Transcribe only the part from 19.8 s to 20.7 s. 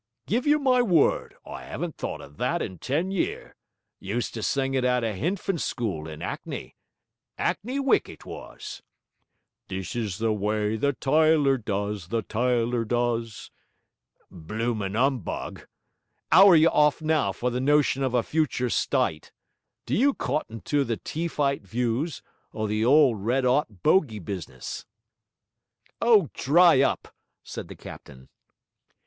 Do you cotton